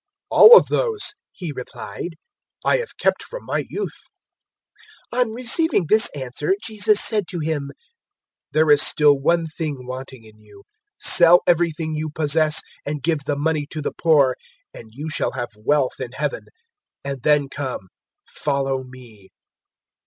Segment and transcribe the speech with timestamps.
[0.31, 2.15] '"018:021 "All of those," he replied,
[2.65, 3.93] "I have kept from my youth."
[5.13, 7.69] 018:022 On receiving this answer Jesus said to him,
[8.51, 10.63] "There is still one thing wanting in you.
[10.99, 14.35] Sell everything you possess and give the money to the poor,
[14.73, 16.45] and you shall have wealth in Heaven;
[17.03, 17.81] and then come,
[18.27, 19.29] follow me."